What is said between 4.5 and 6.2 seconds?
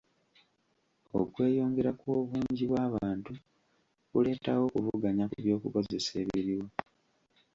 okuvuganya ku by'okukozesa